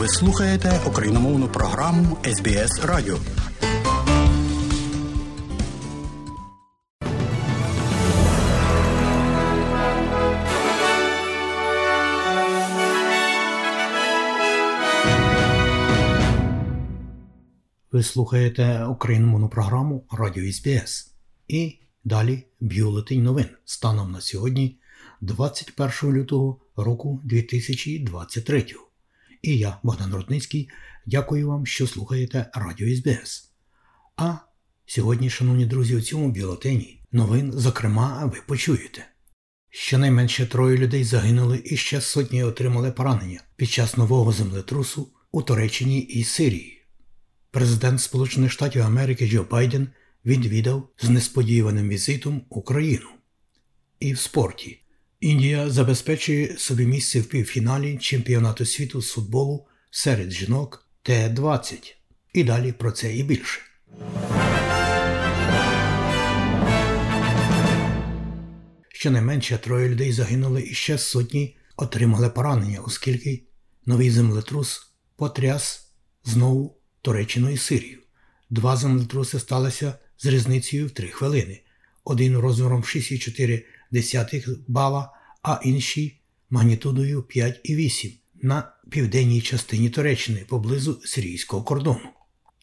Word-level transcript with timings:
Ви 0.00 0.08
слухаєте 0.08 0.80
україномовну 0.86 1.48
програму 1.48 2.18
СБС 2.24 2.84
Радіо. 2.84 3.18
Ви 17.92 18.02
слухаєте 18.02 18.84
україномовну 18.84 19.48
програму 19.48 20.04
Радіо 20.12 20.52
СБС. 20.52 21.14
І 21.48 21.78
далі 22.04 22.46
бюлетень 22.60 23.22
новин 23.22 23.46
станом 23.64 24.12
на 24.12 24.20
сьогодні, 24.20 24.78
21 25.20 26.12
лютого 26.12 26.60
року 26.76 27.20
2023. 27.24 28.89
І 29.42 29.58
я, 29.58 29.78
Богдан 29.82 30.14
Рудницький, 30.14 30.68
дякую 31.06 31.48
вам, 31.48 31.66
що 31.66 31.86
слухаєте 31.86 32.50
Радіо 32.54 32.96
СБС. 32.96 33.52
А 34.16 34.34
сьогодні, 34.86 35.30
шановні 35.30 35.66
друзі, 35.66 35.96
у 35.96 36.00
цьому 36.00 36.30
бюлетені 36.30 37.02
новин, 37.12 37.52
зокрема, 37.52 38.32
ви 38.34 38.40
почуєте. 38.46 39.06
Щонайменше 39.70 40.46
троє 40.46 40.76
людей 40.76 41.04
загинули 41.04 41.62
і 41.64 41.76
ще 41.76 42.00
сотні 42.00 42.44
отримали 42.44 42.92
поранення 42.92 43.40
під 43.56 43.70
час 43.70 43.96
нового 43.96 44.32
землетрусу 44.32 45.08
у 45.32 45.42
Туреччині 45.42 46.00
і 46.00 46.24
Сирії. 46.24 46.82
Президент 47.50 48.00
Сполучених 48.00 48.52
Штатів 48.52 48.82
Америки 48.82 49.28
Джо 49.28 49.46
Байден 49.50 49.88
відвідав 50.24 50.88
з 50.98 51.08
несподіваним 51.08 51.88
візитом 51.88 52.42
Україну. 52.48 53.08
І 54.00 54.12
в 54.12 54.18
спорті 54.18 54.80
Індія 55.20 55.70
забезпечує 55.70 56.58
собі 56.58 56.86
місце 56.86 57.20
в 57.20 57.24
півфіналі 57.24 57.98
чемпіонату 57.98 58.66
світу 58.66 59.02
з 59.02 59.10
футболу 59.10 59.66
серед 59.90 60.30
жінок 60.30 60.88
Т-20. 61.02 61.94
І 62.32 62.44
далі 62.44 62.72
про 62.72 62.92
це 62.92 63.16
і 63.16 63.22
більше. 63.22 63.60
Щонайменше 68.88 69.58
троє 69.58 69.88
людей 69.88 70.12
загинули 70.12 70.62
і 70.62 70.74
ще 70.74 70.98
сотні 70.98 71.56
отримали 71.76 72.30
поранення, 72.30 72.80
оскільки 72.80 73.42
новий 73.86 74.10
землетрус 74.10 74.92
потряс 75.16 75.92
знову 76.24 76.80
Туреччину 77.02 77.50
і 77.50 77.56
Сирію. 77.56 77.98
Два 78.50 78.76
землетруси 78.76 79.40
сталися 79.40 79.94
з 80.18 80.26
різницею 80.26 80.86
в 80.86 80.90
3 80.90 81.08
хвилини. 81.08 81.60
Один 82.04 82.38
розміром 82.38 82.82
6,4 82.82 84.56
бала, 84.68 85.12
а 85.42 85.60
інший 85.64 86.20
магнітудою 86.50 87.20
5,8 87.20 88.12
на 88.42 88.72
південній 88.90 89.40
частині 89.40 89.90
Туреччини 89.90 90.44
поблизу 90.48 91.00
сирійського 91.04 91.62
кордону. 91.62 92.08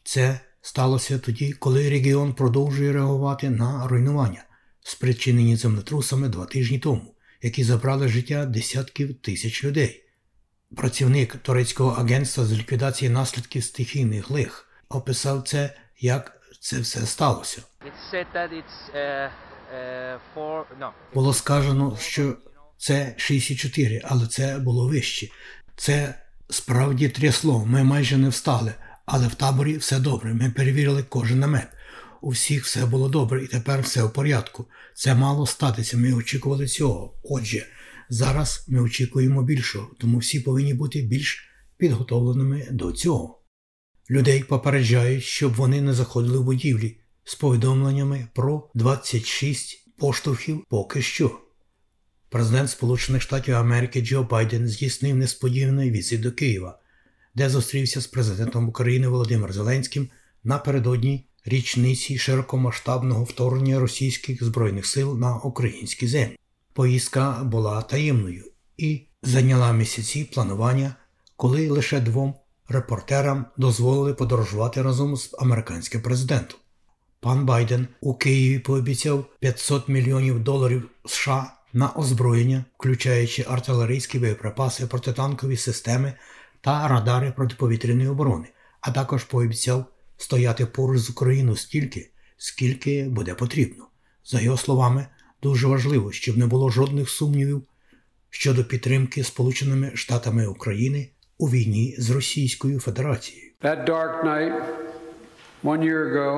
Це 0.04 0.40
сталося 0.62 1.20
тоді, 1.20 1.54
коли 1.54 1.90
регіон 1.90 2.34
продовжує 2.34 2.94
реагувати 2.94 3.50
на 3.50 3.88
руйнування, 3.88 4.44
спричинені 4.82 5.56
землетрусами 5.56 6.30
два 6.30 6.46
тижні 6.46 6.80
тому, 6.80 7.16
які 7.42 7.64
забрали 7.64 8.08
життя 8.08 8.46
десятків 8.46 9.16
тисяч 9.16 9.64
людей. 9.64 10.04
Працівник 10.76 11.36
турецького 11.36 11.92
агентства 11.92 12.46
з 12.46 12.54
ліквідації 12.54 13.10
наслідків 13.10 13.64
стихійних 13.64 14.30
лих 14.30 14.68
описав 14.90 15.44
це, 15.48 15.78
як 16.00 16.37
це 16.60 16.80
все 16.80 17.06
сталося. 17.06 17.62
Було 21.14 21.34
сказано, 21.34 21.98
що 22.00 22.38
це 22.78 23.14
64, 23.18 24.02
але 24.04 24.28
це 24.28 24.58
було 24.58 24.88
вище. 24.88 25.28
Це 25.76 26.14
справді 26.50 27.10
трясло. 27.10 27.66
Ми 27.66 27.84
майже 27.84 28.18
не 28.18 28.30
встали, 28.30 28.74
але 29.06 29.28
в 29.28 29.36
таборі 29.36 29.78
все 29.78 30.00
добре. 30.00 30.34
Ми 30.34 30.50
перевірили 30.50 31.04
кожен 31.04 31.40
намет. 31.40 31.68
У 32.22 32.30
всіх 32.30 32.66
все 32.66 32.86
було 32.86 33.10
добре, 33.10 33.44
і 33.44 33.48
тепер 33.48 33.82
все 33.82 34.04
в 34.04 34.14
порядку. 34.14 34.66
Це 34.94 35.16
мало 35.16 35.48
статися. 35.48 35.98
Ми 35.98 36.14
очікували 36.14 36.68
цього. 36.68 37.14
Отже, 37.24 37.66
зараз 38.10 38.66
ми 38.68 38.82
очікуємо 38.82 39.44
більшого, 39.44 39.92
тому 40.00 40.18
всі 40.18 40.40
повинні 40.40 40.74
бути 40.74 41.02
більш 41.02 41.50
підготовленими 41.78 42.68
до 42.72 42.92
цього. 42.92 43.37
Людей 44.10 44.44
попереджають, 44.44 45.24
щоб 45.24 45.54
вони 45.54 45.82
не 45.82 45.94
заходили 45.94 46.38
в 46.38 46.44
будівлі 46.44 46.98
з 47.24 47.36
повідомленнями 47.36 48.28
про 48.34 48.70
26 48.74 49.88
поштовхів 49.98 50.64
поки 50.70 51.02
що. 51.02 51.40
Президент 52.30 52.70
Сполучених 52.70 53.22
Штатів 53.22 53.56
Америки 53.56 54.02
Джо 54.02 54.24
Байден 54.24 54.68
здійснив 54.68 55.16
несподіваний 55.16 55.92
візит 55.92 56.22
до 56.22 56.32
Києва, 56.32 56.80
де 57.36 57.50
зустрівся 57.50 58.02
з 58.02 58.08
президентом 58.08 58.70
України 58.70 59.08
Володимиром 59.08 59.54
Зеленським 59.54 60.10
напередодні 60.44 61.28
річниці 61.46 62.18
широкомасштабного 62.18 63.24
вторгнення 63.24 63.80
російських 63.80 64.44
збройних 64.44 64.86
сил 64.86 65.18
на 65.18 65.38
українські 65.38 66.08
землі. 66.08 66.38
Поїздка 66.74 67.44
була 67.44 67.82
таємною 67.82 68.52
і 68.78 69.02
зайняла 69.24 69.74
місяці 69.74 70.30
планування, 70.34 70.96
коли 71.36 71.70
лише 71.70 72.00
двом 72.00 72.36
репортерам 72.70 73.46
дозволили 73.58 74.14
подорожувати 74.14 74.82
разом 74.82 75.18
з 75.18 75.36
американським 75.40 76.02
президентом. 76.02 76.60
Пан 77.20 77.46
Байден 77.46 77.88
у 78.02 78.14
Києві 78.14 78.60
пообіцяв 78.60 79.26
500 79.40 79.90
мільйонів 79.90 80.44
доларів 80.44 80.90
США 81.06 81.54
на 81.74 81.90
озброєння, 81.90 82.66
включаючи 82.78 83.46
артилерійські 83.50 84.20
боєприпаси, 84.20 84.88
протитанкові 84.88 85.58
системи 85.58 86.14
та 86.62 86.88
радари 86.88 87.32
протиповітряної 87.32 88.10
оборони, 88.10 88.48
а 88.82 88.92
також 88.92 89.24
пообіцяв 89.24 89.86
стояти 90.18 90.66
поруч 90.66 91.00
з 91.00 91.10
Україною 91.10 91.58
стільки, 91.58 92.12
скільки 92.38 93.10
буде 93.10 93.34
потрібно. 93.34 93.88
За 94.26 94.42
його 94.42 94.58
словами, 94.58 95.08
дуже 95.44 95.68
важливо, 95.68 96.12
щоб 96.12 96.38
не 96.38 96.48
було 96.48 96.70
жодних 96.70 97.10
сумнівів 97.10 97.64
щодо 98.30 98.66
підтримки 98.66 99.24
Сполученими 99.24 99.92
Штатами 99.96 100.48
України 100.48 101.10
у 101.38 101.50
війні 101.50 101.96
з 101.98 102.10
Російською 102.10 102.80
Федерацією. 102.80 103.52
That 103.62 103.90
dark 103.90 104.24
night, 104.26 104.54
one 105.64 105.82
year 105.82 106.02
ago, 106.12 106.32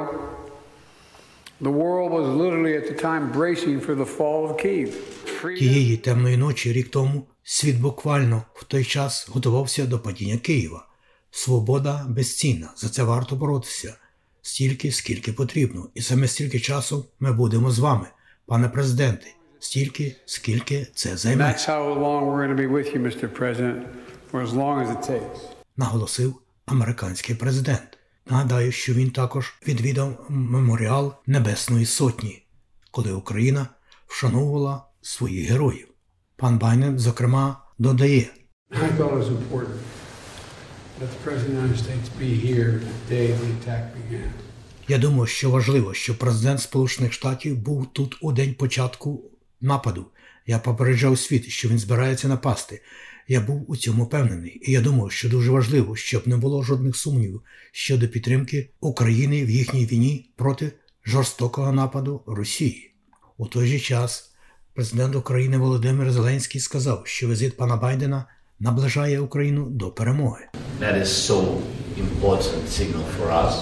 the 1.62 1.74
world 1.82 2.10
was 2.12 2.28
literally 2.42 2.74
at 2.82 2.86
the 2.92 2.98
time 3.08 3.24
bracing 3.40 3.80
for 3.86 3.96
the 3.96 4.18
fall 4.18 4.50
of 4.50 4.66
Kiev. 4.66 4.90
Тієї 5.58 5.98
темної 5.98 6.38
ночі, 6.38 6.74
рік 6.74 6.90
тому, 6.90 7.24
світ 7.44 7.80
буквально 7.80 8.44
в 8.54 8.64
той 8.64 8.84
час 8.84 9.30
готувався 9.30 9.86
до 9.86 10.00
падіння 10.00 10.38
Києва. 10.38 10.86
Свобода 11.32 12.06
безцінна, 12.10 12.70
за 12.78 12.90
це 12.90 13.04
варто 13.04 13.36
боротися 13.36 13.96
стільки, 14.42 14.92
скільки 14.92 15.34
потрібно, 15.34 15.90
і 15.96 16.02
саме 16.02 16.28
стільки 16.28 16.60
часу 16.60 17.06
ми 17.20 17.34
будемо 17.34 17.72
з 17.72 17.80
вами, 17.80 18.08
пане 18.46 18.70
президенте, 18.70 19.28
стільки, 19.60 20.16
скільки 20.26 20.88
це 20.94 21.18
займе. 21.18 21.56
For 24.32 24.42
as 24.44 24.54
long 24.54 24.82
as 24.82 24.90
it 24.96 25.02
takes. 25.10 25.40
наголосив 25.78 26.36
американський 26.66 27.36
президент. 27.36 27.98
Нагадаю, 28.26 28.72
що 28.72 28.94
він 28.94 29.12
також 29.12 29.54
відвідав 29.68 30.26
меморіал 30.30 31.14
Небесної 31.28 31.86
Сотні, 31.86 32.44
коли 32.92 33.12
Україна 33.12 33.68
вшановувала 34.08 34.86
своїх 35.02 35.50
героїв. 35.50 35.88
Пан 36.36 36.58
Байден, 36.58 37.00
зокрема, 37.00 37.62
додає. 37.78 38.30
I 38.72 38.98
thought 38.98 39.14
it 39.14 39.20
was 39.20 39.30
important 39.30 39.80
that 41.00 41.10
the 41.14 41.30
President 41.30 41.58
of 41.58 41.62
the 41.62 41.68
United 41.68 41.84
States 41.86 42.10
be 42.22 42.32
here 42.48 42.72
the 42.88 43.16
day 43.16 43.28
the 43.40 43.50
attack 43.58 43.84
began. 43.98 44.30
Я 44.88 44.98
думаю, 44.98 45.28
що 45.28 45.50
важливо, 45.50 45.94
що 45.94 46.18
президент 46.18 46.62
Сполучених 46.62 47.14
Штатів 47.14 47.58
був 47.58 47.94
тут 47.94 48.18
у 48.22 48.32
день 48.32 48.54
початку 48.54 49.24
нападу. 49.62 50.06
Я 50.46 50.60
попереджав 50.60 51.20
світ, 51.20 51.50
що 51.50 51.70
він 51.70 51.80
збирається 51.80 52.28
напасти. 52.28 52.82
Я 53.32 53.42
був 53.42 53.72
у 53.72 53.76
цьому 53.76 54.04
впевнений, 54.04 54.62
і 54.62 54.72
я 54.72 54.82
думаю, 54.82 55.10
що 55.10 55.30
дуже 55.30 55.52
важливо, 55.52 55.96
щоб 55.96 56.28
не 56.28 56.38
було 56.38 56.64
жодних 56.64 56.96
сумнівів 56.96 57.42
щодо 57.72 58.08
підтримки 58.08 58.70
України 58.80 59.46
в 59.46 59.50
їхній 59.50 59.86
війні 59.86 60.30
проти 60.36 60.72
жорстокого 61.06 61.72
нападу 61.72 62.24
Росії. 62.28 62.94
У 63.38 63.48
той 63.48 63.68
же 63.68 63.80
час 63.80 64.32
президент 64.74 65.16
України 65.16 65.58
Володимир 65.58 66.12
Зеленський 66.12 66.62
сказав, 66.62 67.02
що 67.06 67.28
візит 67.28 67.58
пана 67.58 67.76
Байдена 67.76 68.26
наближає 68.60 69.20
Україну 69.20 69.70
до 69.70 69.92
перемоги. 69.92 70.48
That 70.82 71.02
is 71.02 71.30
so 71.30 71.62
important 71.98 72.64
signal 72.80 73.04
for 73.18 73.46
us. 73.46 73.54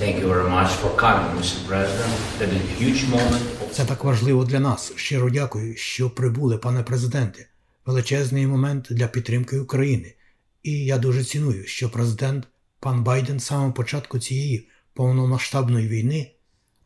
Thank 0.00 0.14
you 0.22 0.28
very 0.34 0.50
much 0.58 0.70
for 0.82 0.90
coming, 0.96 1.30
Mr. 1.40 1.58
President. 1.68 2.14
That 2.40 2.48
is 2.48 2.60
a 2.70 2.84
huge 2.84 3.10
moment 3.10 3.42
Це 3.72 3.84
так 3.84 4.04
важливо 4.04 4.44
для 4.44 4.60
нас. 4.60 4.92
Щиро 4.96 5.30
дякую, 5.30 5.76
що 5.76 6.10
прибули, 6.10 6.58
пане 6.58 6.82
президенте. 6.82 7.51
Величезний 7.86 8.46
момент 8.46 8.86
для 8.90 9.06
підтримки 9.06 9.58
України. 9.58 10.14
І 10.62 10.84
я 10.84 10.98
дуже 10.98 11.24
ціную, 11.24 11.66
що 11.66 11.90
президент 11.90 12.48
пан 12.80 13.02
Байден 13.02 13.40
з 13.40 13.44
самого 13.44 13.72
початку 13.72 14.18
цієї 14.18 14.68
повномасштабної 14.94 15.88
війни 15.88 16.30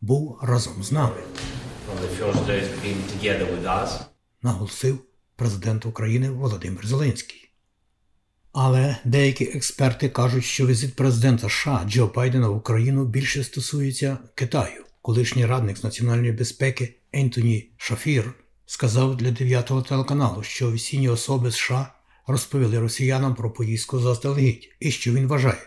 був 0.01 0.39
разом 0.43 0.83
з 0.83 0.93
нами, 0.93 1.17
наголосив 4.43 4.99
президент 5.37 5.87
України 5.87 6.31
Володимир 6.31 6.87
Зеленський. 6.87 7.51
Але 8.53 8.97
деякі 9.05 9.45
експерти 9.45 10.09
кажуть, 10.09 10.45
що 10.45 10.67
візит 10.67 10.97
президента 10.97 11.49
США 11.49 11.85
Джо 11.89 12.07
Байдена 12.15 12.49
в 12.49 12.57
Україну 12.57 13.05
більше 13.05 13.45
стосується 13.45 14.19
Китаю. 14.35 14.85
Колишній 15.03 15.47
радник 15.47 15.79
з 15.79 15.85
національної 15.85 16.33
безпеки 16.33 16.95
Ентоні 17.13 17.71
Шафір 17.77 18.35
сказав 18.67 19.17
для 19.17 19.29
9-го 19.29 19.83
телеканалу, 19.83 20.43
що 20.43 20.69
офіційні 20.69 21.09
особи 21.09 21.51
США 21.51 21.93
розповіли 22.27 22.79
росіянам 22.79 23.35
про 23.35 23.51
поїздку 23.51 23.99
заздалегідь, 23.99 24.69
і 24.81 24.91
що 24.91 25.13
він 25.13 25.27
вважає, 25.27 25.63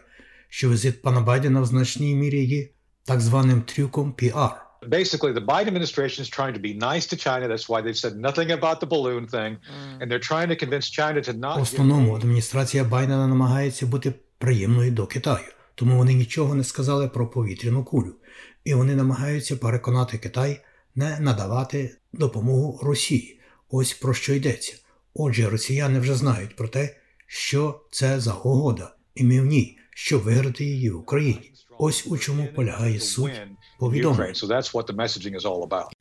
що 0.50 0.69
візит 0.69 1.01
пана 1.01 1.22
Байдена 1.22 1.62
в 1.62 1.66
значній 1.66 2.16
мірі 2.16 2.46
є 2.46 2.68
так 3.04 3.22
званим 3.22 3.62
трюком 3.62 4.13
піар. 4.13 4.66
Basically, 4.81 5.34
the 5.34 5.46
Biden 5.46 5.74
administration 5.74 6.19
is 6.25 6.30
trying 6.30 6.54
to 6.54 6.62
be 6.68 6.74
nice 6.74 7.06
to 7.12 7.16
China. 7.25 7.46
That's 7.51 7.68
why 7.72 7.81
they've 7.81 8.01
said 8.06 8.16
nothing 8.28 8.50
about 8.60 8.78
the 8.80 8.90
balloon 8.96 9.28
thing. 9.28 9.51
And 10.00 10.06
they're 10.10 10.28
trying 10.31 10.50
to 10.54 10.57
convince 10.66 10.86
China 11.00 11.19
to 11.28 11.34
not. 11.34 11.60
В 11.60 11.62
основному 11.62 12.16
адміністрація 12.16 12.84
Байдена 12.84 13.28
намагається 13.28 13.86
бути 13.86 14.13
приємною 14.38 14.92
до 14.92 15.06
Китаю, 15.06 15.46
тому 15.75 15.98
вони 15.98 16.13
нічого 16.13 16.56
не 16.56 16.63
сказали 16.63 17.07
про 17.07 17.28
повітряну 17.30 17.84
кулю, 17.84 18.16
і 18.63 18.74
вони 18.74 18.96
намагаються 18.96 19.56
переконати 19.56 20.18
Китай 20.18 20.62
не 21.00 21.19
надавати 21.19 21.96
допомогу 22.13 22.80
Росії. 22.84 23.40
Ось 23.69 23.94
про 23.94 24.13
що 24.13 24.34
йдеться. 24.34 24.74
Отже, 25.13 25.50
росіяни 25.50 26.00
вже 26.00 26.16
знають 26.16 26.56
про 26.56 26.68
те, 26.68 26.96
що 27.28 27.81
це 27.92 28.19
за 28.19 28.34
угода, 28.34 28.96
і 29.16 29.24
ми 29.24 29.42
в 29.42 29.46
ній, 29.46 29.78
щоб 29.96 30.22
виграти 30.22 30.66
її 30.66 30.90
в 30.90 31.00
Україні. 31.00 31.51
Ось 31.78 32.07
у 32.07 32.18
чому 32.18 32.48
полягає 32.56 33.00
суть 33.00 33.42
повідомлення. 33.80 34.34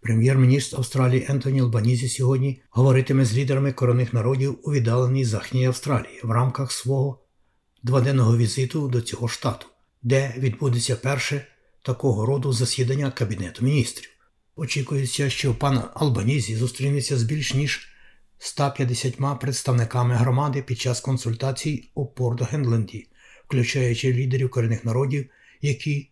Прем'єр-міністр 0.00 0.77
Австралії 0.77 1.27
Ентоні 1.29 1.61
Албанізі 1.61 2.09
сьогодні 2.09 2.62
говоритиме 2.71 3.25
з 3.25 3.35
лідерами 3.35 3.73
корінних 3.73 4.15
народів 4.15 4.59
у 4.62 4.73
віддаленій 4.73 5.25
Західній 5.25 5.67
Австралії 5.67 6.21
в 6.23 6.31
рамках 6.31 6.73
свого 6.73 7.21
дводенного 7.83 8.37
візиту 8.37 8.89
до 8.89 9.00
цього 9.00 9.29
штату, 9.29 9.67
де 10.03 10.35
відбудеться 10.39 10.97
перше 10.97 11.47
такого 11.83 12.27
роду 12.27 12.53
засідання 12.53 13.11
Кабінету 13.11 13.65
міністрів. 13.65 14.18
Очікується, 14.61 15.31
що 15.31 15.55
пан 15.55 15.83
Албанізі 15.95 16.57
зустрінеться 16.57 17.19
з 17.19 17.23
більш 17.23 17.55
ніж 17.55 17.89
150 18.39 19.41
представниками 19.41 20.15
громади 20.15 20.63
під 20.63 20.81
час 20.81 21.01
консультацій 21.01 21.91
у 21.95 22.07
Порт-Гендленді, 22.07 23.07
включаючи 23.47 24.13
лідерів 24.13 24.51
корінних 24.51 24.85
народів, 24.85 25.31
які, 25.63 26.11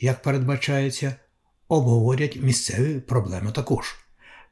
як 0.00 0.22
передбачається, 0.22 1.14
обговорять 1.68 2.36
місцеві 2.36 3.00
проблеми 3.00 3.52
також. 3.52 3.96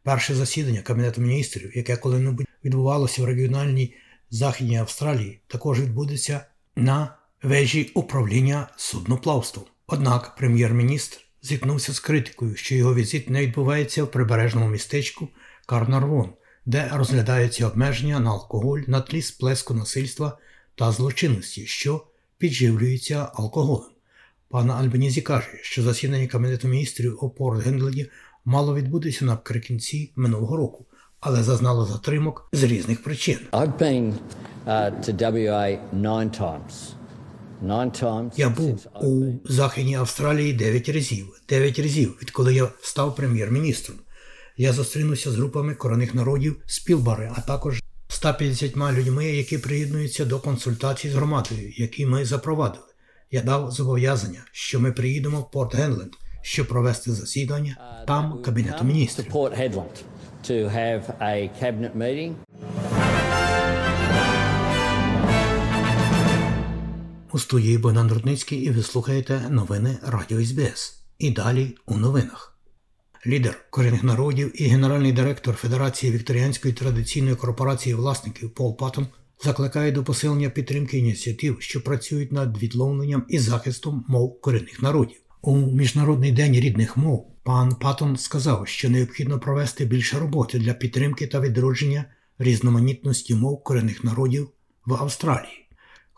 Перше 0.02 0.35
засідання 0.35 0.82
Кабінету 0.82 1.20
міністрів, 1.20 1.76
яке 1.76 1.96
коли-небудь 1.96 2.46
відбувалося 2.64 3.23
в 3.23 3.25
регіональній 3.25 3.94
Західній 4.31 4.76
Австралії, 4.76 5.40
також 5.46 5.81
відбудеться 5.81 6.44
на 6.76 7.17
вежі 7.43 7.90
управління 7.94 8.69
судноплавством. 8.76 9.67
Однак 9.87 10.37
прем'єр-міністр 10.37 11.27
зіткнувся 11.43 11.93
з 11.93 12.00
критикою, 12.00 12.56
що 12.56 12.75
його 12.75 12.94
візит 12.94 13.31
не 13.31 13.46
відбувається 13.46 14.05
в 14.05 14.11
прибережному 14.11 14.69
містечку 14.69 15.29
Карнарвон, 15.67 16.32
де 16.67 16.90
розглядаються 16.93 17.67
обмеження 17.67 18.20
на 18.20 18.31
алкоголь 18.31 18.81
на 18.87 19.00
тлі 19.00 19.23
сплеску 19.23 19.75
насильства 19.75 20.38
та 20.75 20.93
злочинності, 20.93 21.67
що 21.67 22.06
підживлюється 22.38 23.29
алкоголем. 23.35 23.90
Пан 24.49 24.70
Альбанізі 24.70 25.23
каже, 25.23 25.49
що 25.62 25.82
засідання 25.82 26.26
Кабінету 26.26 26.69
міністрів 26.69 27.19
у 27.25 27.31
Порт-Гендлені 27.31 28.11
мало 28.44 28.75
відбутися 28.75 29.25
наприкінці 29.25 30.12
минулого 30.17 30.56
року, 30.56 30.87
але 31.20 31.43
зазнало 31.43 31.87
затримок 31.87 32.49
з 32.52 32.62
різних 32.62 33.02
причин. 33.02 33.38
I've 33.52 33.79
been 33.79 34.12
uh, 34.67 35.00
to 35.00 35.12
WA 35.17 35.79
nine 35.94 36.40
times. 36.40 36.94
Я 38.37 38.49
був 38.49 38.87
у. 39.02 39.25
Західній 39.44 39.94
Австралії 39.94 40.52
9 40.52 40.88
разів. 40.88 41.26
9 41.49 41.78
разів, 41.78 42.19
відколи 42.22 42.55
я 42.55 42.69
став 42.82 43.16
прем'єр-міністром. 43.16 43.99
Я 44.56 44.72
зустрінувся 44.72 45.31
з 45.31 45.34
групами 45.34 45.75
корінних 45.75 46.14
народів 46.14 46.56
Спілбари, 46.66 47.32
а 47.37 47.40
також 47.40 47.82
150 48.08 48.76
людьми, 48.76 49.25
які 49.25 49.58
приєднуються 49.58 50.25
до 50.25 50.38
консультацій 50.40 51.10
з 51.10 51.14
громадою, 51.14 51.72
які 51.76 52.06
ми 52.06 52.25
запровадили. 52.25 52.84
Я 53.31 53.43
дав 53.43 53.70
зобов'язання, 53.70 54.40
що 54.52 54.81
ми 54.81 54.93
приїдемо 54.93 55.40
в 55.40 55.50
Порт 55.50 55.75
Генленд, 55.75 56.12
щоб 56.43 56.69
провести 56.69 57.12
засідання 57.12 57.76
там 58.06 58.43
Кабінету 58.43 58.84
міністрів. 58.84 59.26
Студії 67.38 67.79
Богдан 67.79 68.12
Рудницький 68.12 68.58
і 68.58 68.70
ви 68.70 68.82
слухаєте 68.82 69.40
новини 69.50 69.99
Радіо 70.02 70.44
СБС. 70.44 71.02
І 71.19 71.31
далі 71.31 71.76
у 71.87 71.96
новинах. 71.96 72.58
Лідер 73.26 73.67
корінних 73.70 74.05
народів 74.05 74.62
і 74.62 74.67
генеральний 74.67 75.12
директор 75.12 75.55
Федерації 75.55 76.12
Вікторіанської 76.12 76.75
традиційної 76.75 77.37
корпорації 77.37 77.94
власників 77.94 78.55
Пол 78.55 78.76
Паттон 78.76 79.06
закликає 79.44 79.93
до 79.93 80.05
посилення 80.05 80.50
підтримки 80.50 80.99
ініціатив, 80.99 81.56
що 81.61 81.85
працюють 81.85 82.32
над 82.32 82.62
відловленням 82.62 83.25
і 83.29 83.38
захистом 83.38 84.05
мов 84.08 84.40
корінних 84.40 84.82
народів. 84.82 85.19
У 85.43 85.56
Міжнародний 85.56 86.32
день 86.32 86.52
рідних 86.52 86.96
мов 86.96 87.35
пан 87.43 87.75
Паттон 87.75 88.17
сказав, 88.17 88.69
що 88.69 88.90
необхідно 88.90 89.40
провести 89.40 89.85
більше 89.85 90.19
роботи 90.19 90.58
для 90.58 90.75
підтримки 90.75 91.26
та 91.26 91.40
відродження 91.40 92.05
різноманітності 92.38 93.35
мов 93.35 93.62
корінних 93.62 94.05
народів 94.05 94.49
в 94.87 94.94
Австралії 94.94 95.67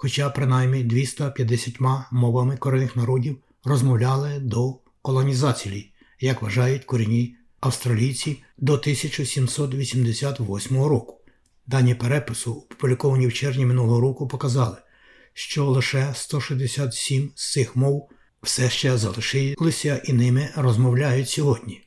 хоча 0.02 0.30
принаймні 0.30 0.84
250 0.84 1.76
мовами 2.10 2.56
корінних 2.56 2.96
народів 2.96 3.38
розмовляли 3.64 4.38
до 4.38 4.78
колонізації, 5.02 5.94
як 6.20 6.42
вважають 6.42 6.84
корінні 6.84 7.36
австралійці 7.60 8.42
до 8.58 8.72
1788 8.72 10.82
року. 10.82 11.20
Дані 11.66 11.94
перепису, 11.94 12.52
опубліковані 12.52 13.26
в 13.26 13.32
червні 13.32 13.66
минулого 13.66 14.00
року, 14.00 14.28
показали, 14.28 14.76
що 15.32 15.64
лише 15.64 16.12
167 16.14 17.32
з 17.34 17.52
цих 17.52 17.76
мов 17.76 18.08
все 18.42 18.70
ще 18.70 18.98
залишилися 18.98 20.02
і 20.04 20.12
ними 20.12 20.48
розмовляють 20.56 21.28
сьогодні. 21.28 21.80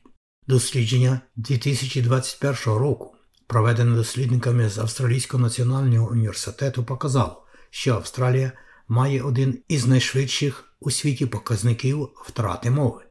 Дослідження 0.46 1.20
2021 1.36 2.78
року, 2.78 3.16
проведене 3.46 3.96
дослідниками 3.96 4.68
з 4.68 4.78
Австралійського 4.78 5.42
національного 5.42 6.10
університету, 6.10 6.84
показало, 6.84 7.43
що 7.74 7.94
Австралія 7.94 8.52
має 8.88 9.22
один 9.22 9.62
із 9.68 9.86
найшвидших 9.86 10.76
у 10.80 10.90
світі 10.90 11.26
показників 11.26 12.08
втрати 12.26 12.70
мови. 12.70 13.02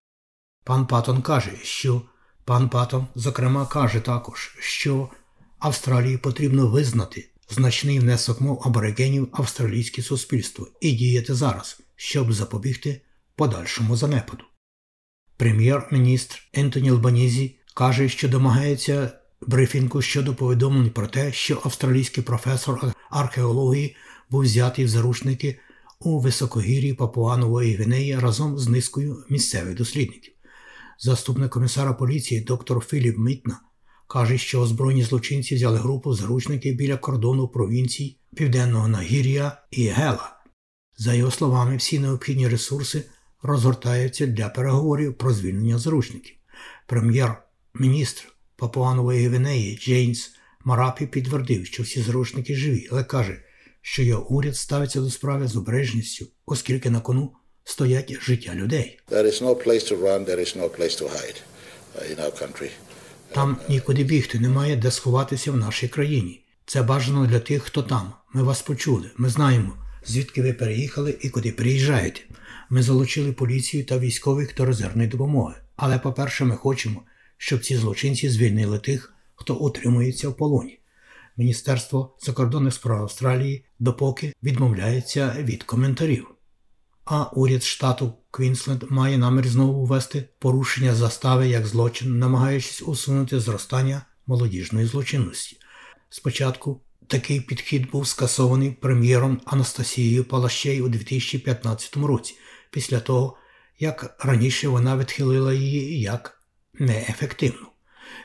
Пан 0.63 0.87
Паттон 0.87 1.21
каже, 1.21 1.51
що 1.63 2.01
пан 2.45 2.69
Паттон, 2.69 3.07
зокрема, 3.15 3.65
каже 3.65 3.99
також, 3.99 4.55
що 4.59 5.09
Австралії 5.59 6.17
потрібно 6.17 6.67
визнати 6.67 7.29
значний 7.49 7.99
внесок 7.99 8.41
мов 8.41 8.61
аборигенів 8.65 9.27
австралійське 9.31 10.01
суспільство 10.01 10.67
і 10.81 10.91
діяти 10.91 11.33
зараз, 11.33 11.81
щоб 11.95 12.33
запобігти 12.33 13.01
подальшому 13.35 13.95
занепаду. 13.95 14.43
Прем'єр-міністр 15.37 16.39
Ентоні 16.53 16.89
Албанізі 16.89 17.59
каже, 17.73 18.09
що 18.09 18.29
домагається 18.29 19.11
брифінгу 19.41 20.01
щодо 20.01 20.35
повідомлень 20.35 20.89
про 20.89 21.07
те, 21.07 21.33
що 21.33 21.61
австралійський 21.65 22.23
професор 22.23 22.93
археології 23.09 23.95
був 24.33 24.41
взятий 24.41 24.85
в 24.85 24.87
заручники 24.87 25.59
у 25.99 26.19
високогір'ї 26.19 26.93
Папуанової 26.93 27.75
Гвінеї 27.75 28.19
разом 28.19 28.57
з 28.57 28.67
низкою 28.67 29.25
місцевих 29.29 29.75
дослідників. 29.75 30.33
Заступник 30.99 31.51
комісара 31.51 31.93
поліції 31.93 32.41
доктор 32.41 32.85
Філіп 32.85 33.17
Мітна 33.17 33.59
каже, 34.07 34.37
що 34.37 34.61
озброєні 34.61 35.03
злочинці 35.03 35.55
взяли 35.55 35.77
групу 35.77 36.13
заручників 36.13 36.75
біля 36.75 36.97
кордону 36.97 37.47
провінцій 37.47 38.17
Південного 38.35 38.87
Нагір'я 38.87 39.57
і 39.71 39.87
Гела. 39.87 40.35
За 40.97 41.13
його 41.13 41.31
словами, 41.31 41.77
всі 41.77 41.99
необхідні 41.99 42.47
ресурси 42.47 43.03
розгортаються 43.43 44.25
для 44.25 44.49
переговорів 44.49 45.17
про 45.17 45.33
звільнення 45.33 45.77
заручників. 45.77 46.35
Прем'єр-міністр 46.87 48.23
Папуанової 48.55 49.27
Гвінеї 49.27 49.77
Джейнс 49.77 50.31
Марапі 50.65 51.07
підтвердив, 51.07 51.65
що 51.65 51.83
всі 51.83 52.01
заручники 52.01 52.55
живі, 52.55 52.87
але 52.91 53.03
каже, 53.03 53.41
що 53.85 54.03
його 54.03 54.27
уряд 54.29 54.55
ставиться 54.55 55.01
до 55.01 55.09
справи 55.09 55.47
з 55.47 55.55
обережністю, 55.55 56.27
оскільки 56.45 56.89
на 56.89 56.99
кону 56.99 57.31
стоять 57.63 58.17
життя 58.21 58.55
людей. 58.55 58.99
Uh. 63.29 63.33
Там 63.33 63.57
нікуди 63.69 64.03
бігти, 64.03 64.39
немає 64.39 64.75
де 64.75 64.91
сховатися 64.91 65.51
в 65.51 65.57
нашій 65.57 65.87
країні. 65.87 66.45
Це 66.65 66.81
бажано 66.81 67.27
для 67.27 67.39
тих, 67.39 67.63
хто 67.63 67.83
там. 67.83 68.13
Ми 68.33 68.43
вас 68.43 68.61
почули. 68.61 69.11
Ми 69.17 69.29
знаємо, 69.29 69.77
звідки 70.05 70.41
ви 70.41 70.53
переїхали 70.53 71.17
і 71.21 71.29
куди 71.29 71.51
приїжджаєте. 71.51 72.21
Ми 72.69 72.83
залучили 72.83 73.31
поліцію 73.31 73.85
та 73.85 73.99
військових 73.99 74.55
до 74.55 74.65
резервної 74.65 75.09
допомоги. 75.09 75.55
Але, 75.75 75.99
по-перше, 75.99 76.45
ми 76.45 76.55
хочемо, 76.55 77.01
щоб 77.37 77.65
ці 77.65 77.77
злочинці 77.77 78.29
звільнили 78.29 78.79
тих, 78.79 79.13
хто 79.35 79.55
утримується 79.55 80.29
в 80.29 80.37
полоні. 80.37 80.79
Міністерство 81.37 82.17
закордонних 82.21 82.73
справ 82.73 83.01
Австралії 83.01 83.65
допоки 83.79 84.33
відмовляється 84.43 85.35
від 85.39 85.63
коментарів. 85.63 86.27
А 87.05 87.23
уряд 87.23 87.63
штату 87.63 88.13
Квінсленд 88.31 88.83
має 88.89 89.17
намір 89.17 89.47
знову 89.47 89.85
ввести 89.85 90.29
порушення 90.39 90.95
застави 90.95 91.47
як 91.47 91.65
злочин, 91.65 92.19
намагаючись 92.19 92.81
усунути 92.81 93.39
зростання 93.39 94.05
молодіжної 94.27 94.85
злочинності. 94.85 95.57
Спочатку 96.09 96.81
такий 97.07 97.41
підхід 97.41 97.91
був 97.91 98.07
скасований 98.07 98.71
прем'єром 98.71 99.41
Анастасією 99.45 100.23
Палащей 100.23 100.81
у 100.81 100.89
2015 100.89 101.97
році, 101.97 102.35
після 102.71 102.99
того, 102.99 103.37
як 103.79 104.15
раніше 104.19 104.67
вона 104.67 104.97
відхилила 104.97 105.53
її 105.53 106.01
як 106.01 106.41
неефективну. 106.73 107.67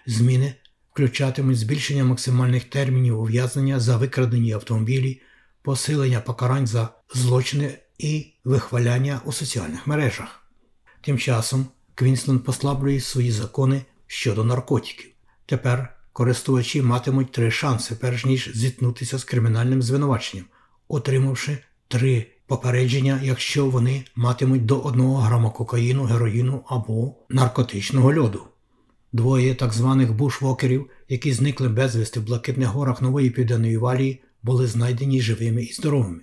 Зміни 0.07 0.55
включатимуть 0.99 1.59
збільшення 1.59 2.05
максимальних 2.05 2.65
термінів 2.65 3.21
ув'язнення 3.21 3.81
за 3.81 3.97
викрадені 3.97 4.53
автомобілі, 4.53 5.21
посилення 5.63 6.21
покарань 6.21 6.67
за 6.67 6.89
злочини 7.15 7.79
і 7.99 8.27
вихваляння 8.45 9.21
у 9.25 9.33
соціальних 9.33 9.87
мережах. 9.87 10.43
Тим 11.01 11.19
часом 11.19 11.67
Квінсленд 11.95 12.45
послаблює 12.45 13.01
свої 13.01 13.31
закони 13.31 13.83
щодо 14.07 14.45
наркотиків. 14.45 15.11
Тепер 15.47 15.97
користувачі 16.13 16.83
матимуть 16.83 17.33
три 17.33 17.51
шанси, 17.51 17.95
перш 18.01 18.25
ніж 18.25 18.51
зіткнутися 18.55 19.19
з 19.19 19.25
кримінальним 19.25 19.83
звинуваченням, 19.83 20.47
отримавши 20.89 21.59
три 21.89 22.27
попередження, 22.47 23.21
якщо 23.23 23.67
вони 23.67 24.05
матимуть 24.17 24.67
до 24.67 24.81
1 24.81 25.15
грама 25.15 25.51
кокаїну, 25.51 26.05
героїну 26.05 26.65
або 26.69 27.15
наркотичного 27.29 28.15
льоду. 28.15 28.43
Двоє 29.13 29.55
так 29.55 29.73
званих 29.73 30.15
бушвокерів, 30.15 30.91
які 31.09 31.33
зникли 31.33 31.69
безвісти 31.69 32.21
в 32.21 32.23
блакитних 32.23 32.69
горах 32.69 33.03
Нової 33.03 33.31
Південної 33.31 33.77
Валії, 33.77 34.23
були 34.43 34.67
знайдені 34.67 35.21
живими 35.21 35.63
і 35.63 35.73
здоровими. 35.73 36.21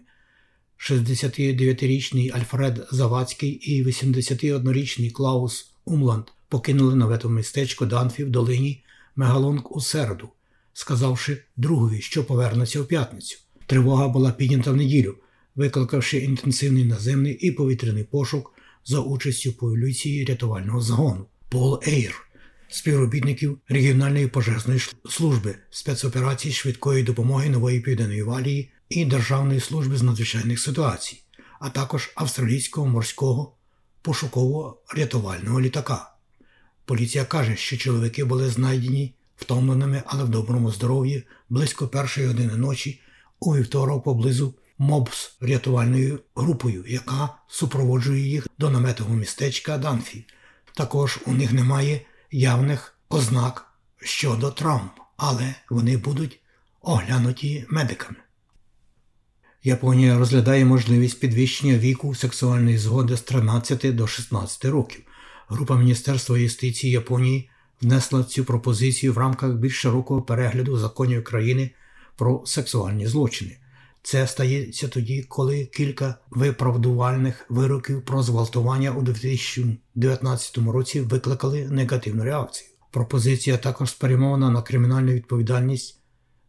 69-річний 0.77 2.35
Альфред 2.35 2.87
Завадський 2.91 3.49
і 3.49 3.85
81-річний 3.85 5.11
Клаус 5.11 5.71
Умланд 5.85 6.25
покинули 6.49 6.95
нове 6.95 7.19
містечко 7.25 7.85
Данфі 7.85 8.23
в 8.23 8.29
долині 8.29 8.83
Мегалонг 9.15 9.77
у 9.77 9.81
середу, 9.81 10.29
сказавши 10.73 11.43
другові, 11.57 12.01
що 12.01 12.23
повернеться 12.23 12.81
у 12.81 12.85
п'ятницю. 12.85 13.37
Тривога 13.65 14.07
була 14.07 14.31
піднята 14.31 14.71
в 14.71 14.75
неділю, 14.75 15.15
викликавши 15.55 16.17
інтенсивний 16.17 16.83
наземний 16.83 17.33
і 17.33 17.51
повітряний 17.51 18.03
пошук 18.03 18.53
за 18.85 18.99
участю 18.99 19.53
поліції 19.53 20.25
рятувального 20.25 20.81
загону 20.81 21.25
Пол 21.49 21.81
Ейр, 21.87 22.24
співробітників 22.67 23.59
регіональної 23.69 24.27
пожежної 24.27 24.79
служби 25.09 25.55
спецоперацій 25.69 26.51
швидкої 26.51 27.03
допомоги 27.03 27.49
нової 27.49 27.79
південної 27.79 28.23
валії 28.23 28.71
і 28.89 29.05
Державної 29.05 29.59
служби 29.59 29.97
з 29.97 30.03
надзвичайних 30.03 30.59
ситуацій, 30.59 31.21
а 31.59 31.69
також 31.69 32.11
австралійського 32.15 32.87
морського 32.87 33.55
пошуково 34.01 34.81
рятувального 34.95 35.61
літака. 35.61 36.11
Поліція 36.85 37.25
каже, 37.25 37.55
що 37.55 37.77
чоловіки 37.77 38.23
були 38.23 38.49
знайдені 38.49 39.15
втомленими, 39.37 40.03
але 40.05 40.23
в 40.23 40.29
доброму 40.29 40.71
здоров'ї 40.71 41.23
близько 41.49 41.87
першої 41.87 42.27
години 42.27 42.55
ночі 42.55 43.01
у 43.39 43.55
вівторок 43.55 44.03
поблизу 44.03 44.53
МОБС 44.77 45.37
рятувальною 45.41 46.19
групою, 46.35 46.85
яка 46.87 47.29
супроводжує 47.47 48.27
їх 48.27 48.47
до 48.59 48.69
наметового 48.69 49.15
містечка 49.15 49.77
Данфі. 49.77 50.25
Також 50.73 51.19
у 51.25 51.33
них 51.33 51.53
немає 51.53 52.01
явних 52.39 52.97
ознак 53.09 53.67
щодо 53.97 54.51
травм, 54.51 54.89
але 55.17 55.55
вони 55.69 55.97
будуть 55.97 56.39
оглянуті 56.81 57.65
медиками. 57.69 58.19
Японія 59.63 60.17
розглядає 60.17 60.65
можливість 60.65 61.19
підвищення 61.19 61.77
віку 61.77 62.15
сексуальної 62.15 62.77
згоди 62.77 63.17
з 63.17 63.21
13 63.21 63.95
до 63.95 64.07
16 64.07 64.65
років. 64.65 65.01
Група 65.47 65.77
Міністерства 65.77 66.37
юстиції 66.37 66.93
Японії 66.93 67.49
внесла 67.81 68.23
цю 68.23 68.45
пропозицію 68.45 69.13
в 69.13 69.17
рамках 69.17 69.53
більш 69.53 69.81
широкого 69.81 70.21
перегляду 70.21 70.77
законів 70.77 71.23
країни 71.23 71.71
про 72.15 72.43
сексуальні 72.45 73.07
злочини. 73.07 73.57
Це 74.05 74.27
стається 74.27 74.87
тоді, 74.87 75.23
коли 75.23 75.65
кілька 75.65 76.15
виправдувальних 76.29 77.45
вироків 77.49 78.05
про 78.05 78.23
зґвалтування 78.23 78.91
у 78.91 79.01
2019 79.01 80.57
році 80.57 81.01
викликали 81.01 81.67
негативну 81.67 82.23
реакцію. 82.23 82.69
Пропозиція 82.91 83.57
також 83.57 83.89
спрямована 83.89 84.49
на 84.49 84.61
кримінальну 84.61 85.11
відповідальність 85.11 85.99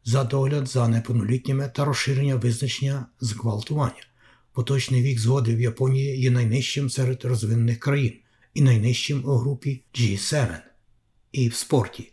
за 0.05 0.25
догляд 0.25 0.69
за 0.69 0.89
неповнолітніми 0.89 1.71
та 1.75 1.85
розширення 1.85 2.37
визначення 2.37 3.07
зґвалтування. 3.21 4.07
Поточний 4.53 5.03
вік 5.03 5.19
згоди 5.19 5.57
в 5.57 5.61
Японії 5.61 6.21
є 6.21 6.31
найнижчим 6.31 6.91
серед 6.91 7.25
розвинених 7.25 7.79
країн 7.79 8.13
і 8.55 8.61
найнижчим 8.63 9.25
у 9.25 9.37
групі 9.37 9.83
G7 9.95 10.57
і 11.33 11.49
в 11.49 11.55
спорті. 11.55 12.13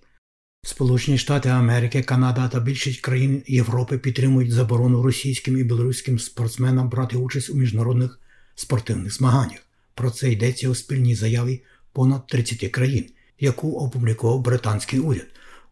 Сполучені 0.66 1.18
Штати 1.18 1.50
Америки, 1.50 2.04
Канада 2.04 2.48
та 2.48 2.60
більшість 2.60 3.02
країн 3.02 3.44
Європи 3.48 3.98
підтримують 3.98 4.52
заборону 4.52 5.04
російським 5.04 5.58
і 5.58 5.64
білоруським 5.64 6.20
спортсменам 6.20 6.90
брати 6.90 7.18
участь 7.18 7.50
у 7.50 7.56
міжнародних 7.56 8.20
спортивних 8.56 9.14
змаганнях. 9.14 9.60
Про 9.96 10.12
це 10.12 10.32
йдеться 10.32 10.70
у 10.70 10.76
спільній 10.76 11.16
заяві 11.16 11.62
понад 11.94 12.28
30 12.28 12.72
країн, 12.72 13.06
яку 13.40 13.72
опублікував 13.72 14.42
британський 14.42 15.00
уряд. 15.00 15.28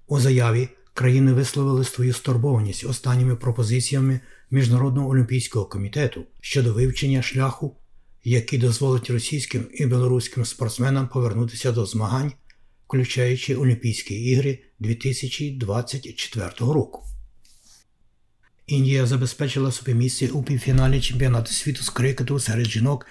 У 0.08 0.20
заяві 0.20 0.70
країни 0.94 1.34
висловили 1.34 1.84
свою 1.84 2.14
стурбованість 2.14 2.86
останніми 2.86 3.36
пропозиціями 3.36 4.20
Міжнародного 4.52 5.10
олімпійського 5.10 5.66
комітету 5.66 6.24
щодо 6.42 6.74
вивчення 6.74 7.22
шляху, 7.22 7.76
який 8.24 8.60
дозволить 8.60 9.10
російським 9.10 9.66
і 9.74 9.86
білоруським 9.86 10.46
спортсменам 10.46 11.08
повернутися 11.08 11.72
до 11.72 11.86
змагань, 11.86 12.32
включаючи 12.92 13.56
Олімпійські 13.56 14.24
ігри 14.24 14.60
2024 14.80 16.50
року. 16.60 17.04
Індія 18.68 19.06
забезпечила 19.06 19.72
собі 19.72 19.94
місце 19.94 20.28
у 20.28 20.44
півфіналі 20.44 21.02
чемпіонату 21.02 21.52
світу 21.52 21.84
з 21.84 21.90
крикету 21.90 22.40
серед 22.40 22.66
жінок 22.66 23.06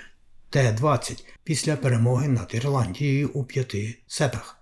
Т-20 0.50 1.24
після 1.44 1.76
перемоги 1.76 2.28
над 2.28 2.50
Ірландією 2.54 3.28
у 3.28 3.44
п'яти 3.44 3.98
сетах. 4.06 4.58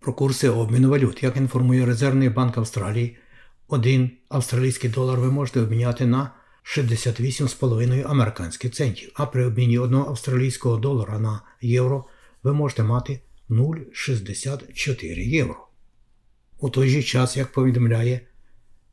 Про 0.00 0.12
курси 0.12 0.48
обміну 0.48 0.90
валют, 0.90 1.22
як 1.22 1.36
інформує 1.36 1.86
Резервний 1.86 2.28
банк 2.28 2.58
Австралії, 2.58 3.16
один 3.68 4.10
австралійський 4.28 4.90
долар 4.90 5.20
ви 5.20 5.30
можете 5.30 5.60
обміняти 5.60 6.06
на 6.06 6.30
68,5 6.64 8.10
американських 8.10 8.72
центів, 8.72 9.10
а 9.14 9.26
при 9.26 9.46
обміні 9.46 9.78
одного 9.78 10.10
австралійського 10.10 10.76
долара 10.76 11.18
на 11.18 11.40
євро 11.60 12.04
ви 12.42 12.52
можете 12.52 12.82
мати 12.82 13.20
0,64 13.52 15.18
євро. 15.18 15.68
У 16.60 16.70
той 16.70 16.88
же 16.88 17.02
час, 17.02 17.36
як 17.36 17.52
повідомляє, 17.52 18.20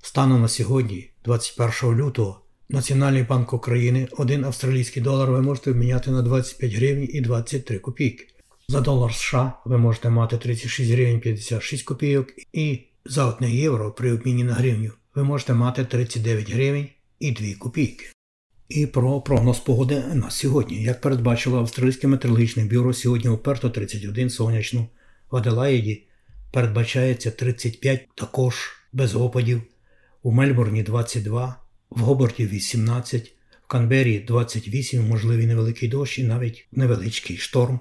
станом 0.02 0.42
на 0.42 0.48
сьогодні, 0.48 1.12
21 1.24 1.96
лютого, 1.96 2.42
Національний 2.72 3.24
банк 3.24 3.54
України 3.54 4.08
один 4.12 4.46
австралійський 4.46 5.04
долар 5.04 5.32
ви 5.32 5.42
можете 5.42 5.72
обміняти 5.72 6.12
на 6.12 6.22
25 6.22 6.74
гривень 6.74 7.10
і 7.14 7.22
23 7.22 7.80
копійки. 7.80 8.28
За 8.68 8.82
долар 8.82 9.14
США 9.14 9.54
ви 9.66 9.78
можете 9.78 10.10
мати 10.10 10.38
36 10.38 10.92
гривень 10.92 11.20
56 11.20 11.84
копійок 11.84 12.28
і 12.54 12.80
за 13.06 13.26
1 13.26 13.50
євро 13.50 13.92
при 13.92 14.14
обміні 14.14 14.44
на 14.44 14.54
гривню 14.54 14.92
ви 15.16 15.24
можете 15.24 15.54
мати 15.54 15.86
39 15.86 16.52
гривень 16.52 16.88
і 17.20 17.32
2 17.32 17.48
копійки. 17.60 18.06
І 18.70 18.86
про 18.86 19.22
прогноз 19.22 19.60
погоди 19.60 20.04
на 20.14 20.32
сьогодні. 20.32 20.84
Як 20.84 21.02
передбачило 21.02 21.58
Австралійське 21.58 22.08
метеорологічне 22.08 22.66
бюро, 22.66 22.94
сьогодні 22.94 23.30
уперто 23.30 23.70
31 23.70 24.30
сонячно, 24.30 24.88
в 25.32 25.36
Аделаїді 25.36 26.04
передбачається 26.52 27.32
35 27.32 28.08
також 28.16 28.56
без 28.94 29.16
опадів, 29.16 29.62
у 30.24 30.32
Мельбурні 30.32 30.84
22, 30.84 31.56
в 31.90 32.00
Гоборті 32.00 32.46
18, 32.46 33.34
в 33.64 33.68
Канбері 33.68 34.20
28, 34.20 35.08
можливий 35.08 35.48
невеликий 35.48 35.90
дощ 35.90 36.20
і 36.20 36.24
навіть 36.24 36.68
невеличкий 36.72 37.38
шторм, 37.38 37.80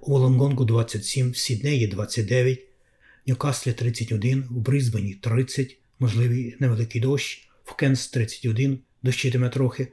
у 0.00 0.10
Волонгонгу 0.10 0.64
27, 0.64 1.30
в 1.30 1.36
Сіднеї 1.36 1.86
29, 1.86 2.58
в 2.58 3.30
Ньюкаслі 3.30 3.72
31, 3.72 4.44
в 4.50 4.56
Брисбені 4.56 5.14
30, 5.14 5.76
можливий 5.98 6.56
невеликий 6.60 7.00
дощ, 7.00 7.48
в 7.64 7.74
Кенс 7.74 8.08
31, 8.08 8.78
дощитиме 9.02 9.48
трохи, 9.48 9.88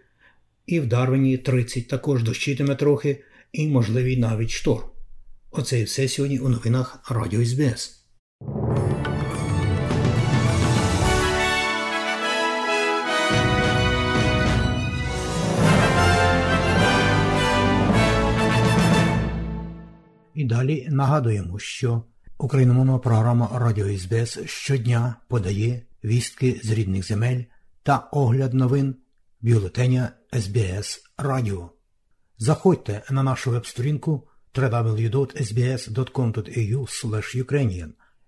і 0.68 0.80
в 0.80 0.88
Дарвіні 0.88 1.38
30 1.38 1.88
також 1.88 2.24
дощитиме 2.24 2.76
трохи, 2.76 3.24
і 3.54 3.68
можливий 3.68 4.18
навіть 4.18 4.50
шторм. 4.50 4.84
Оце 5.52 5.80
і 5.80 5.84
все 5.84 6.08
сьогодні 6.08 6.40
у 6.40 6.50
новинах 6.50 7.00
Радіо 7.10 7.46
СБС. 7.46 8.02
І 20.34 20.44
далі 20.44 20.88
нагадуємо, 20.90 21.60
що 21.60 22.04
україномовна 22.38 22.98
програма 22.98 23.50
Радіо 23.54 23.98
СБС 23.98 24.40
щодня 24.46 25.16
подає 25.28 25.82
вістки 26.04 26.60
з 26.64 26.72
рідних 26.72 27.08
земель 27.08 27.42
та 27.84 27.98
огляд 28.12 28.54
новин 28.54 28.96
бюлетеня 29.42 30.12
СБС 30.34 31.04
Радіо. 31.18 31.70
Заходьте 32.38 33.04
на 33.10 33.24
нашу 33.24 33.52
веб-сторінку 33.52 34.28
www.sbs.com.au 34.54 35.26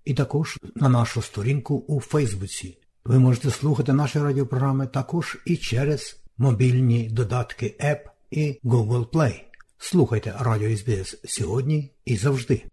і 0.06 0.14
також 0.14 0.60
на 0.76 0.90
нашу 0.90 1.22
сторінку 1.22 1.76
у 1.76 2.02
Фейсбуці. 2.02 2.78
Ви 3.06 3.20
можете 3.20 3.52
слухати 3.52 3.94
наші 3.94 4.20
радіопрограми 4.20 4.88
також 4.88 5.38
і 5.46 5.58
через 5.58 6.22
мобільні 6.38 7.10
додатки 7.10 7.76
App 7.80 8.00
і 8.32 8.60
Google 8.64 9.06
Play. 9.06 9.42
Слухайте 9.78 10.36
Радіо 10.40 10.78
СБС 10.78 11.18
сьогодні 11.26 11.92
і 12.06 12.18
завжди. 12.18 12.64